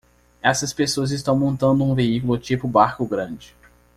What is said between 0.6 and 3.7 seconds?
pessoas estão montando um veículo tipo barco grande.